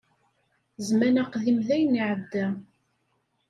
Zzman 0.85 1.15
aqdim 1.23 1.59
dayen 1.67 1.99
iɛedda. 2.01 2.45